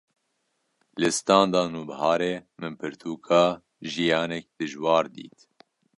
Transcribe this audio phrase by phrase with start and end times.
[0.99, 3.43] li standa Nûbiharê min pirtûka
[3.91, 5.39] “Jiyanek Dijwar” dît